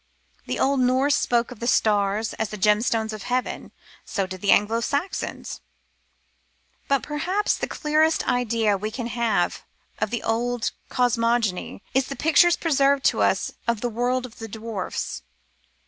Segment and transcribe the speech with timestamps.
[0.43, 3.71] ^ The old Norse spoke of the stars as the" gemstones of heaven,"
[4.03, 5.61] so did the Anglo Saxons.*
[6.87, 9.61] But perhaps the clearest idea we can have
[9.99, 14.39] of the old cosmogony is from the pictures preserved to us of the world of
[14.39, 15.21] the dwarfs.